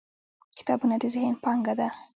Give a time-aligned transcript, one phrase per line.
[0.57, 1.87] •کتابونه د ذهن پانګه ده.